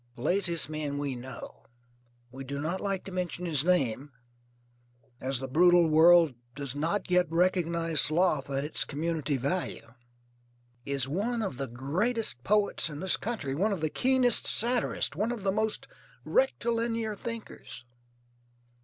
The 0.15 0.23
laziest 0.23 0.67
man 0.67 0.97
we 0.97 1.13
know 1.15 1.67
we 2.31 2.43
do 2.43 2.59
not 2.59 2.81
like 2.81 3.03
to 3.03 3.11
mention 3.11 3.45
his 3.45 3.63
name, 3.63 4.11
as 5.19 5.37
the 5.37 5.47
brutal 5.47 5.87
world 5.89 6.33
does 6.55 6.73
not 6.73 7.11
yet 7.11 7.27
recognize 7.29 8.01
sloth 8.01 8.49
at 8.49 8.63
its 8.63 8.83
community 8.83 9.37
value 9.37 9.93
is 10.87 11.07
one 11.07 11.43
of 11.43 11.57
the 11.57 11.67
greatest 11.67 12.43
poets 12.43 12.89
in 12.89 12.99
this 12.99 13.15
country; 13.15 13.53
one 13.53 13.71
of 13.71 13.81
the 13.81 13.91
keenest 13.91 14.47
satirists; 14.47 15.15
one 15.15 15.31
of 15.31 15.43
the 15.43 15.51
most 15.51 15.87
rectilinear 16.25 17.13
thinkers. 17.13 17.85